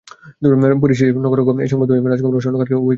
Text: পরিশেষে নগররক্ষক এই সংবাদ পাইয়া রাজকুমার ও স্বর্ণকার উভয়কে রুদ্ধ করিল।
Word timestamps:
পরিশেষে 0.83 1.13
নগররক্ষক 1.15 1.57
এই 1.59 1.69
সংবাদ 1.71 1.87
পাইয়া 1.89 2.09
রাজকুমার 2.09 2.35
ও 2.35 2.41
স্বর্ণকার 2.41 2.67
উভয়কে 2.67 2.69
রুদ্ধ 2.69 2.79
করিল। 2.79 2.89